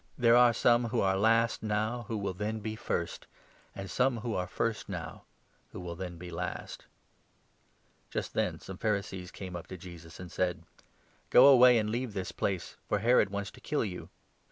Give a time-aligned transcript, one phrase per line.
[0.17, 3.27] There are some who are last now who will then be first,
[3.75, 5.25] and some who are first now
[5.71, 6.87] who will then be last!"
[8.09, 10.83] Just then some Pharisees came up to Jesus and to said: Herod Antipas."
[11.29, 14.09] Go away and leave this place, for Herod wants to kill you."